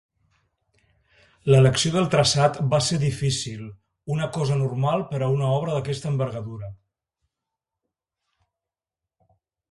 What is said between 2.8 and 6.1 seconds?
ser difícil, una cosa normal per a una obra d'aquesta